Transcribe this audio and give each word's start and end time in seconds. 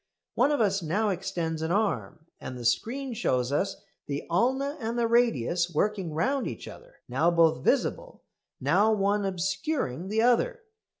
One 0.33 0.49
of 0.49 0.59
us 0.59 0.81
now 0.81 1.09
extends 1.09 1.61
an 1.61 1.69
arm 1.71 2.25
and 2.39 2.57
the 2.57 2.65
screen 2.65 3.13
shows 3.13 3.51
us 3.51 3.75
the 4.07 4.23
ulna 4.31 4.75
and 4.79 4.97
the 4.97 5.05
radius 5.05 5.69
working 5.71 6.15
round 6.15 6.47
each 6.47 6.67
other, 6.67 7.01
now 7.07 7.29
both 7.29 7.63
visible, 7.63 8.23
now 8.59 8.91
one 8.93 9.25
obscuring 9.25 10.07
the 10.07 10.23
other. 10.23 10.63